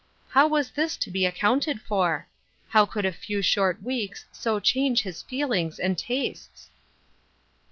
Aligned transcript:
How 0.29 0.47
was 0.47 0.71
this 0.71 0.97
to 0.97 1.11
be 1.11 1.27
accounted 1.27 1.79
for? 1.79 2.27
How 2.69 2.87
could 2.87 3.05
a 3.05 3.11
few 3.11 3.43
short 3.43 3.83
weeks 3.83 4.25
so 4.31 4.59
change 4.59 5.03
his 5.03 5.21
feel 5.21 5.51
ings 5.51 5.77
and 5.77 5.95
tastes 5.95 6.71